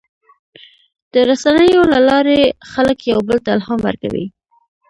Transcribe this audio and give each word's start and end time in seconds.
د 1.13 1.15
رسنیو 1.29 1.83
له 1.93 1.99
لارې 2.09 2.41
خلک 2.71 2.97
یو 3.11 3.19
بل 3.27 3.37
ته 3.43 3.49
الهام 3.55 3.79
ورکوي. 3.83 4.25